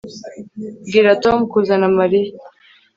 Bwira 0.85 1.11
Tom 1.23 1.37
kuzana 1.51 1.87
Mariya 1.99 2.31